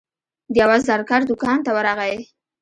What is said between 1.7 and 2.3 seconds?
ورغی.